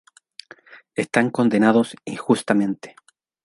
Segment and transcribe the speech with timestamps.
[0.95, 2.95] Están condenados injustamente.